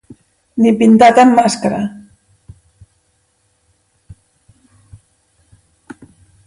[0.63, 1.81] Ni pintat en màscara.